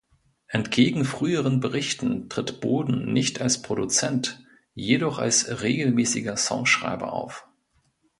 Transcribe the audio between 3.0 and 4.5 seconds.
nicht als Produzent,